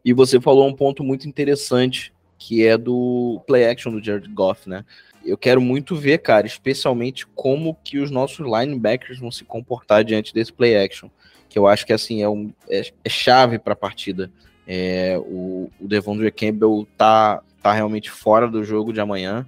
[0.03, 4.69] E você falou um ponto muito interessante, que é do play action do Jared Goff,
[4.69, 4.85] né?
[5.25, 10.33] Eu quero muito ver, cara, especialmente como que os nossos linebackers vão se comportar diante
[10.33, 11.09] desse play action,
[11.49, 14.31] que eu acho que assim é, um, é, é chave para a partida.
[14.65, 19.45] É, o, o Devondre Campbell tá, tá realmente fora do jogo de amanhã.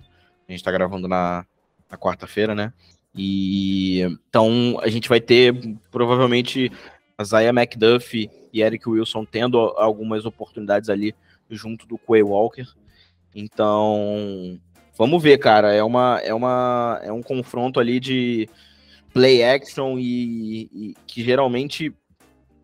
[0.49, 1.45] A gente tá gravando na,
[1.89, 2.73] na quarta-feira, né?
[3.15, 5.53] E então a gente vai ter
[5.91, 6.71] provavelmente
[7.23, 11.15] Zaya McDuff e Eric Wilson tendo algumas oportunidades ali
[11.49, 12.67] junto do Quay Walker.
[13.33, 14.59] Então,
[14.97, 15.73] vamos ver, cara.
[15.73, 18.49] É, uma, é, uma, é um confronto ali de
[19.13, 21.93] play action e, e que geralmente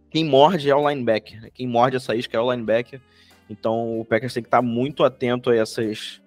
[0.09, 1.41] quem morde é o linebacker.
[1.41, 1.49] Né?
[1.53, 3.01] Quem morde essa isca é o linebacker.
[3.49, 6.21] Então o Packers tem que estar muito atento a essas,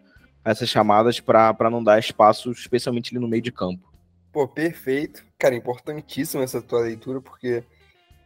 [0.44, 3.90] a essas chamadas para não dar espaço, especialmente ali no meio de campo.
[4.32, 5.24] Pô, perfeito.
[5.38, 7.64] Cara, importantíssima essa tua leitura, porque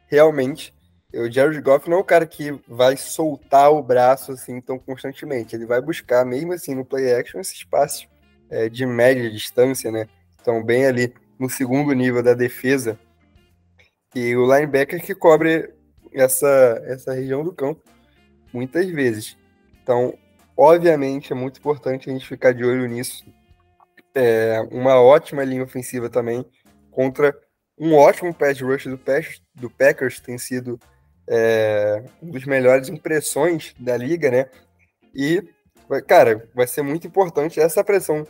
[0.09, 0.75] realmente
[1.15, 5.55] o Jared Goff não é o cara que vai soltar o braço assim tão constantemente.
[5.55, 8.09] Ele vai buscar, mesmo assim, no play action, esse espaço
[8.51, 10.09] é, de média distância, né?
[10.41, 12.99] Então, bem ali no segundo nível da defesa.
[14.15, 15.73] E o linebacker que cobre
[16.13, 17.83] essa, essa região do campo
[18.53, 19.37] muitas vezes.
[19.83, 20.17] Então,
[20.57, 23.25] obviamente, é muito importante a gente ficar de olho nisso.
[24.15, 26.45] É uma ótima linha ofensiva também
[26.91, 27.37] contra
[27.79, 30.79] um ótimo pass rush do, pass, do Packers, tem sido
[31.29, 34.47] é, um dos melhores impressões da liga, né?
[35.15, 35.43] E,
[36.07, 38.27] cara, vai ser muito importante essa pressão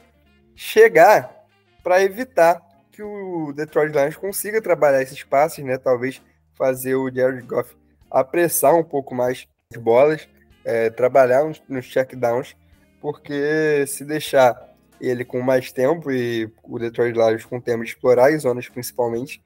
[0.55, 1.45] chegar
[1.83, 5.77] para evitar que o Detroit Lions consiga trabalhar esses passes, né?
[5.77, 6.23] Talvez
[6.57, 7.77] fazer o Jared Goff
[8.11, 10.29] apressar um pouco mais as bolas,
[10.65, 12.57] é, trabalhar nos, nos checkdowns,
[13.01, 14.74] porque se deixar
[15.09, 19.43] ele com mais tempo e o Detroit Lions com tempo de explorar as zonas principalmente,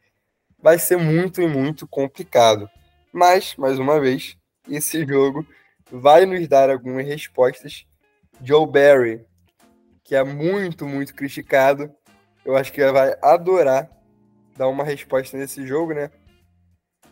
[0.61, 2.69] vai ser muito e muito complicado.
[3.13, 4.37] Mas, mais uma vez,
[4.69, 5.47] esse jogo
[5.91, 7.87] vai nos dar algumas respostas.
[8.43, 9.25] Joe Barry,
[10.05, 11.91] que é muito, muito criticado,
[12.45, 13.91] eu acho que vai adorar
[14.59, 16.11] dar uma resposta nesse jogo, né?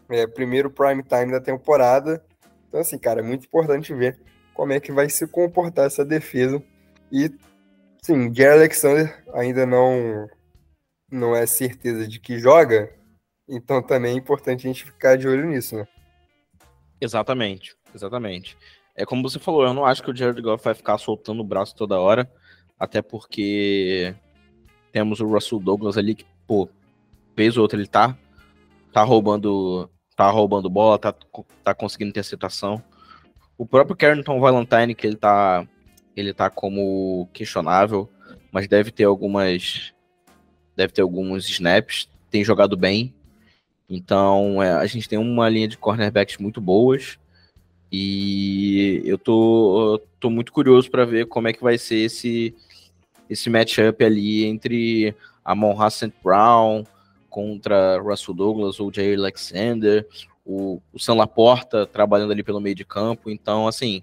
[0.08, 2.24] É, primeiro prime time da temporada.
[2.68, 4.18] Então, assim, cara, é muito importante ver
[4.52, 6.62] como é que vai se comportar essa defesa.
[7.10, 7.30] E,
[8.06, 10.28] sim, Jerry Alexander ainda não,
[11.10, 12.94] não é certeza de que joga,
[13.48, 15.88] então também é importante a gente ficar de olho nisso, né?
[17.00, 18.56] Exatamente, exatamente.
[18.94, 21.44] É como você falou, eu não acho que o Jared Goff vai ficar soltando o
[21.44, 22.30] braço toda hora,
[22.78, 24.14] até porque
[24.92, 26.68] temos o Russell Douglas ali que, pô,
[27.36, 28.16] vez ou outra ele tá,
[28.92, 31.12] tá roubando, tá roubando bola, tá,
[31.64, 32.80] tá conseguindo interceptação.
[33.58, 35.66] O próprio Carrington Valentine, que ele tá,
[36.16, 38.08] ele tá como questionável,
[38.50, 39.92] mas deve ter algumas,
[40.74, 43.14] deve ter alguns snaps, tem jogado bem.
[43.88, 47.18] Então, é, a gente tem uma linha de cornerbacks muito boas.
[47.90, 52.54] E eu tô, tô muito curioso para ver como é que vai ser esse,
[53.30, 56.84] esse matchup ali entre Amon Hassan Brown
[57.30, 60.06] contra Russell Douglas ou Jair Alexander,
[60.44, 63.30] o, o Sam Laporta trabalhando ali pelo meio de campo.
[63.30, 64.02] Então, assim,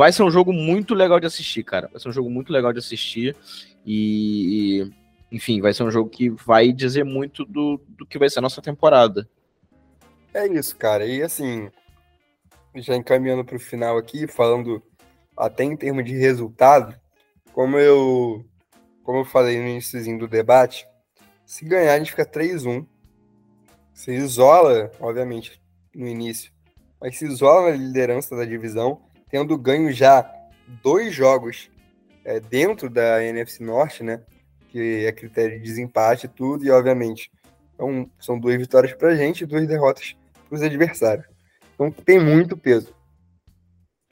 [0.00, 1.86] vai ser um jogo muito legal de assistir, cara.
[1.88, 3.36] Vai ser um jogo muito legal de assistir.
[3.84, 4.90] E,
[5.30, 8.42] enfim, vai ser um jogo que vai dizer muito do, do que vai ser a
[8.42, 9.28] nossa temporada.
[10.32, 11.04] É isso, cara.
[11.04, 11.68] E assim,
[12.76, 14.82] já encaminhando para o final aqui, falando
[15.36, 16.98] até em termos de resultado,
[17.52, 18.42] como eu,
[19.02, 20.88] como eu falei no início do debate,
[21.44, 22.86] se ganhar a gente fica 3-1.
[23.92, 25.60] Se isola, obviamente,
[25.94, 26.50] no início,
[26.98, 30.30] mas se isola na liderança da divisão, tendo ganho já
[30.82, 31.70] dois jogos
[32.24, 34.22] é, dentro da NFC Norte, né?
[34.68, 37.30] Que é critério de desempate e tudo, e obviamente
[37.74, 40.14] então, são duas vitórias para a gente e duas derrotas
[40.48, 41.26] para os adversários.
[41.74, 42.94] Então tem muito peso.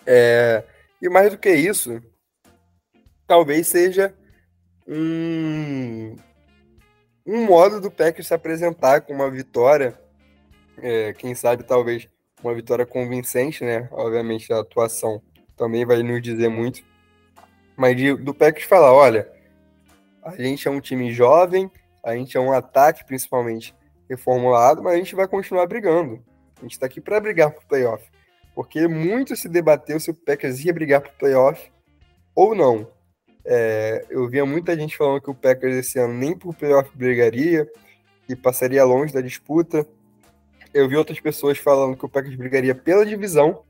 [0.07, 0.65] É,
[1.03, 2.03] e mais do que isso,
[3.27, 4.15] talvez seja
[4.87, 6.17] um,
[7.27, 10.01] um modo do Packers se apresentar com uma vitória,
[10.79, 12.09] é, quem sabe talvez
[12.43, 13.89] uma vitória convincente, né?
[13.91, 15.23] Obviamente a atuação
[15.57, 16.83] também vai nos dizer muito.
[17.77, 19.31] Mas de, do Packers falar, olha,
[20.23, 21.71] a gente é um time jovem,
[22.03, 23.75] a gente é um ataque principalmente
[24.09, 26.23] reformulado, mas a gente vai continuar brigando.
[26.59, 28.05] A gente está aqui para brigar por playoff.
[28.55, 31.71] Porque muito se debateu se o Packers ia brigar por playoff
[32.35, 32.89] ou não.
[33.45, 37.71] É, eu via muita gente falando que o Packers esse ano nem por playoff brigaria
[38.29, 39.87] e passaria longe da disputa.
[40.79, 43.65] Eu vi outras pessoas falando que o Packers brigaria pela divisão,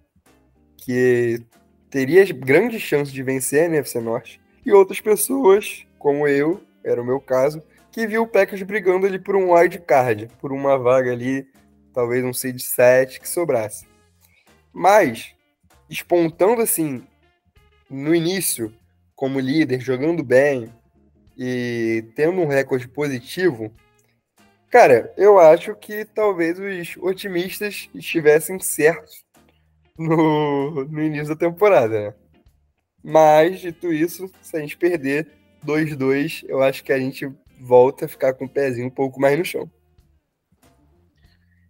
[0.77, 1.41] que
[1.89, 4.39] teria grandes chances de vencer a NFC Norte.
[4.63, 9.19] E outras pessoas, como eu, era o meu caso, que viu o Packers brigando ali
[9.19, 11.47] por um wild card, por uma vaga ali
[11.95, 13.87] talvez um seed 7 que sobrasse.
[14.71, 15.35] Mas,
[15.89, 17.03] espontando assim,
[17.89, 18.71] no início,
[19.17, 20.71] como líder, jogando bem
[21.39, 23.73] e tendo um recorde positivo,
[24.71, 29.25] cara, eu acho que talvez os otimistas estivessem certos
[29.99, 32.15] no, no início da temporada, né?
[33.03, 35.29] Mas, dito isso, se a gente perder
[35.65, 39.39] 2-2, eu acho que a gente volta a ficar com o pezinho um pouco mais
[39.39, 39.71] no chão.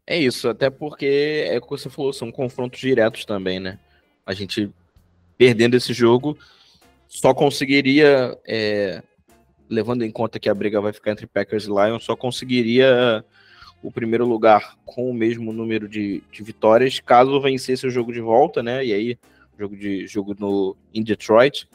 [0.07, 3.79] É isso, até porque é o que você falou, são confrontos diretos também, né?
[4.25, 4.73] A gente
[5.37, 6.37] perdendo esse jogo
[7.07, 9.03] só conseguiria, é,
[9.69, 13.25] levando em conta que a briga vai ficar entre Packers e Lions, só conseguiria
[13.83, 18.21] o primeiro lugar com o mesmo número de, de vitórias caso vencesse o jogo de
[18.21, 18.85] volta, né?
[18.85, 19.19] E aí,
[19.59, 21.69] jogo de jogo no em Detroit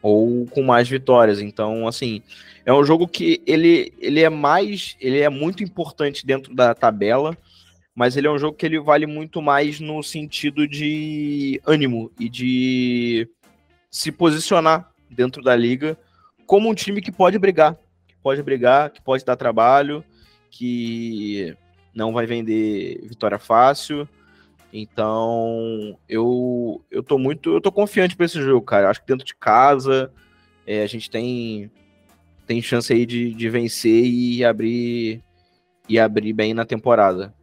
[0.00, 1.40] ou com mais vitórias.
[1.40, 2.22] Então, assim,
[2.64, 7.36] é um jogo que ele, ele é mais, ele é muito importante dentro da tabela,
[7.94, 12.28] mas ele é um jogo que ele vale muito mais no sentido de ânimo e
[12.28, 13.28] de
[13.90, 15.98] se posicionar dentro da liga
[16.48, 17.76] como um time que pode brigar,
[18.08, 20.02] que pode brigar, que pode dar trabalho,
[20.50, 21.54] que
[21.94, 24.08] não vai vender vitória fácil.
[24.72, 28.88] Então, eu eu tô muito, eu tô confiante para esse jogo, cara.
[28.88, 30.10] Acho que dentro de casa
[30.66, 31.70] é, a gente tem
[32.46, 35.22] tem chance aí de, de vencer e abrir
[35.86, 37.34] e abrir bem na temporada.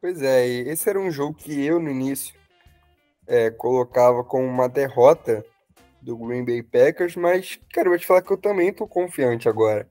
[0.00, 2.36] Pois é, esse era um jogo que eu no início
[3.26, 5.44] é, colocava como uma derrota
[6.06, 9.48] do Green Bay Packers, mas, cara, eu vou te falar que eu também tô confiante
[9.48, 9.88] agora.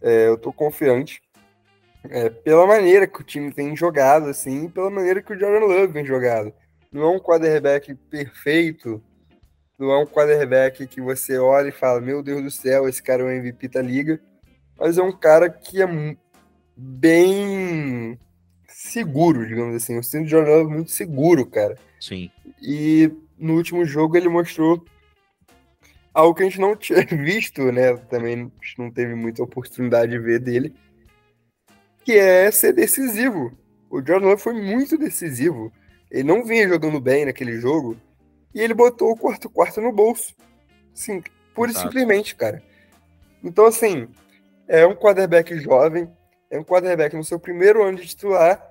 [0.00, 1.20] É, eu tô confiante
[2.04, 5.92] é, pela maneira que o time tem jogado, assim, pela maneira que o Jordan Love
[5.92, 6.50] vem jogado.
[6.90, 9.02] Não é um quarterback perfeito,
[9.78, 13.22] não é um quarterback que você olha e fala, meu Deus do céu, esse cara
[13.22, 14.18] é o MVP da liga,
[14.78, 16.16] mas é um cara que é
[16.74, 18.18] bem
[18.66, 19.98] seguro, digamos assim.
[19.98, 21.76] O Cindy Jordan é muito seguro, cara.
[22.00, 22.30] Sim.
[22.62, 24.82] E no último jogo ele mostrou
[26.14, 27.96] algo que a gente não tinha visto, né?
[28.08, 30.74] Também não teve muita oportunidade de ver dele,
[32.04, 33.52] que é ser decisivo.
[33.90, 35.72] O Jordan Love foi muito decisivo.
[36.10, 37.96] Ele não vinha jogando bem naquele jogo
[38.54, 40.34] e ele botou o quarto quarto no bolso.
[40.94, 41.22] Sim,
[41.54, 42.62] pura e simplesmente, cara.
[43.42, 44.08] Então, assim,
[44.68, 46.08] é um quarterback jovem,
[46.50, 48.62] é um quarterback no seu primeiro ano de titular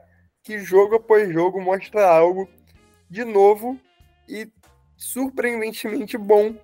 [0.42, 2.50] que jogo após jogo mostra algo
[3.10, 3.80] de novo
[4.28, 4.50] e
[4.98, 6.56] surpreendentemente bom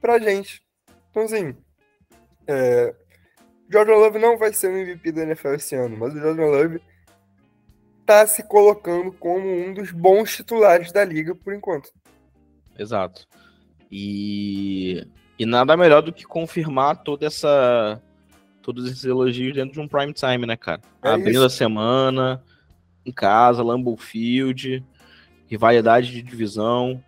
[0.00, 0.62] pra gente.
[1.10, 1.56] Então, assim,
[2.46, 2.94] é,
[3.70, 6.80] Jordan Love não vai ser o MVP da NFL esse ano, mas o Jordan Love
[8.04, 11.90] tá se colocando como um dos bons titulares da liga por enquanto.
[12.78, 13.26] Exato.
[13.90, 15.06] E,
[15.38, 18.00] e nada melhor do que confirmar toda essa
[18.62, 20.80] todos esses elogios dentro de um prime time, né, cara?
[21.00, 22.42] É Abrindo a semana,
[23.04, 24.84] em casa, Lambeau Field,
[25.46, 27.00] rivalidade de divisão.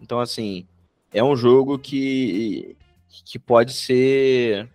[0.00, 0.64] Então, assim,
[1.12, 2.76] é um jogo que,
[3.08, 4.68] que pode ser,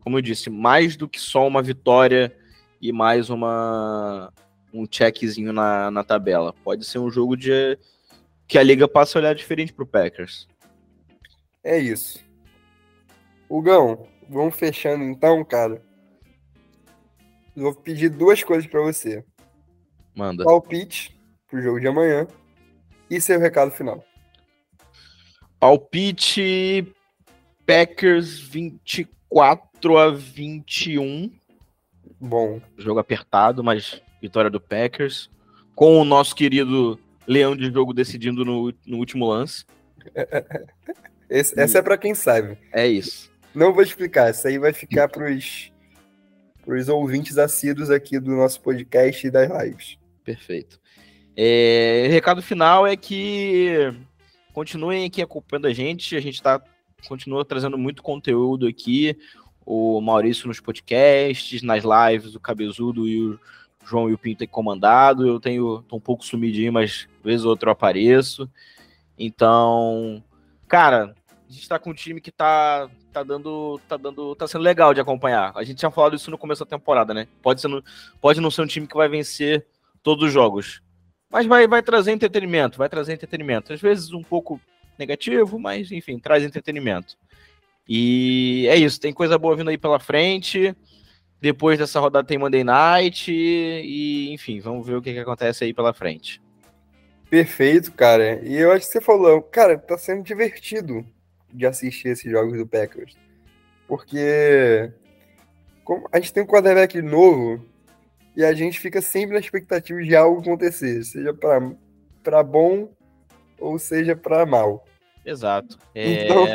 [0.00, 2.36] como eu disse, mais do que só uma vitória
[2.80, 4.32] e mais uma
[4.72, 6.54] um checkzinho na, na tabela.
[6.64, 7.78] Pode ser um jogo de
[8.46, 10.48] que a liga passa a olhar diferente pro Packers.
[11.62, 12.24] É isso.
[13.48, 15.82] Hugão, vamos fechando então, cara.
[17.54, 19.22] Vou pedir duas coisas para você.
[20.14, 20.44] Manda.
[20.44, 21.14] Palpite
[21.48, 22.26] pro jogo de amanhã
[23.10, 24.02] e seu recado final.
[25.62, 26.92] Palpite
[27.64, 31.30] Packers 24 a 21.
[32.20, 32.60] Bom.
[32.76, 35.30] Jogo apertado, mas vitória do Packers.
[35.72, 36.98] Com o nosso querido
[37.28, 39.64] leão de jogo decidindo no, no último lance.
[41.30, 42.58] Esse, essa é para quem sabe.
[42.72, 43.30] É isso.
[43.54, 49.24] Não vou explicar, isso aí vai ficar para os ouvintes assíduos aqui do nosso podcast
[49.24, 49.96] e das lives.
[50.24, 50.80] Perfeito.
[51.36, 53.94] É, recado final é que
[54.52, 56.16] continuem aqui acompanhando a gente.
[56.16, 56.62] A gente está
[57.06, 59.16] continua trazendo muito conteúdo aqui.
[59.64, 63.40] O Maurício nos podcasts, nas lives, o Cabezudo e o
[63.84, 65.26] João e o Pinto têm comandado.
[65.26, 68.48] Eu tenho tô um pouco sumidinho, mas vez ou outra eu apareço.
[69.18, 70.22] Então,
[70.66, 71.14] cara,
[71.48, 73.80] a gente tá com um time que tá, tá dando.
[73.88, 74.34] tá dando.
[74.34, 75.52] tá sendo legal de acompanhar.
[75.54, 77.28] A gente tinha falado isso no começo da temporada, né?
[77.40, 77.68] Pode, ser
[78.20, 79.66] pode não ser um time que vai vencer
[80.02, 80.82] todos os jogos.
[81.32, 83.72] Mas vai, vai trazer entretenimento, vai trazer entretenimento.
[83.72, 84.60] Às vezes um pouco
[84.98, 87.16] negativo, mas enfim, traz entretenimento.
[87.88, 90.76] E é isso, tem coisa boa vindo aí pela frente.
[91.40, 95.74] Depois dessa rodada tem Monday Night e, enfim, vamos ver o que, que acontece aí
[95.74, 96.40] pela frente.
[97.28, 98.40] Perfeito, cara.
[98.44, 101.04] E eu acho que você falou, cara, tá sendo divertido
[101.52, 103.16] de assistir esses jogos do Packers.
[103.88, 104.92] Porque
[106.12, 107.66] a gente tem um quarterback novo
[108.36, 111.34] e a gente fica sempre na expectativa de algo acontecer, seja
[112.22, 112.88] para bom
[113.58, 114.84] ou seja para mal.
[115.24, 115.78] Exato.
[115.94, 116.24] É...
[116.24, 116.46] Então...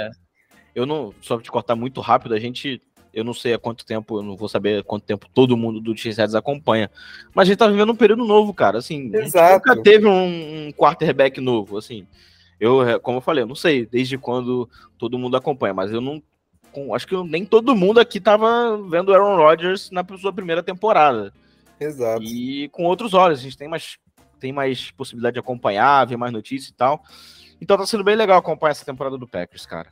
[0.76, 2.80] Eu não, só te cortar muito rápido, a gente
[3.18, 5.98] eu não sei há quanto tempo, eu não vou saber quanto tempo todo mundo do
[5.98, 6.92] X-Heads acompanha.
[7.34, 8.78] Mas a gente tá vivendo um período novo, cara.
[8.78, 9.68] Assim, Exato.
[9.68, 12.06] nunca teve um, um quarterback novo, assim.
[12.60, 14.70] Eu, é, como eu falei, eu não sei desde quando
[15.00, 16.22] todo mundo acompanha, mas eu não.
[16.94, 21.34] Acho que nem todo mundo aqui tava vendo Aaron Rodgers na sua primeira temporada.
[21.80, 22.24] Exato.
[22.24, 23.98] E com outros olhos, a gente tem mais,
[24.40, 27.04] tem mais possibilidade de acompanhar, ver mais notícias e tal.
[27.62, 29.92] Então tá sendo bem legal acompanhar essa temporada do Packers, cara.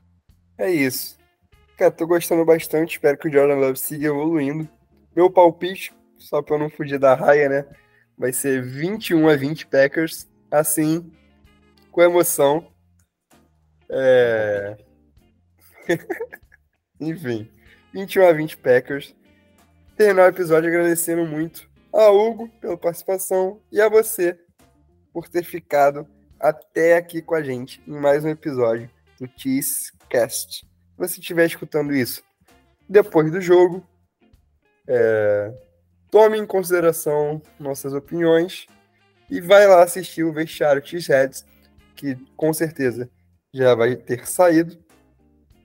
[0.57, 1.17] É isso.
[1.77, 2.93] Cara, tô gostando bastante.
[2.93, 4.67] Espero que o Jordan Love siga evoluindo.
[5.15, 7.65] Meu palpite, só pra eu não fugir da raia, né?
[8.17, 10.29] Vai ser 21 a 20 Packers.
[10.49, 11.11] Assim,
[11.91, 12.71] com emoção.
[13.89, 14.77] É...
[16.99, 17.51] Enfim,
[17.93, 19.15] 21 a 20 Packers.
[19.97, 24.37] Terminar o episódio agradecendo muito a Hugo pela participação e a você
[25.13, 26.07] por ter ficado
[26.39, 28.89] até aqui com a gente em mais um episódio
[29.19, 30.67] do Cheesecast
[30.97, 32.23] você estiver escutando isso
[32.87, 33.85] depois do jogo,
[34.87, 35.51] é,
[36.11, 38.67] tome em consideração nossas opiniões
[39.29, 41.45] e vai lá assistir o vestiário X-Heads,
[41.95, 43.09] que com certeza
[43.53, 44.77] já vai ter saído,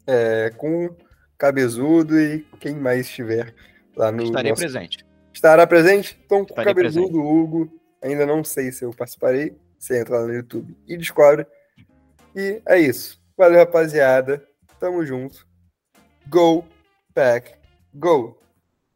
[0.07, 0.97] é, com
[1.37, 3.55] Cabezudo e quem mais estiver
[3.97, 4.25] lá no.
[4.25, 4.61] Estarei nosso...
[4.61, 5.10] presente.
[5.41, 6.21] Estará presente?
[6.27, 7.17] Então, com Cabezudo, presente.
[7.17, 7.73] Hugo,
[8.03, 9.57] ainda não sei se eu participarei.
[9.79, 11.47] Você entra lá no YouTube e descobre.
[12.37, 13.19] E é isso.
[13.39, 14.47] Valeu, rapaziada.
[14.79, 15.47] Tamo junto.
[16.29, 16.63] Go,
[17.15, 17.55] pack,
[17.95, 18.39] go.